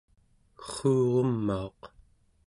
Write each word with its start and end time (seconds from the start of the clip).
rruurumauq 0.63 1.79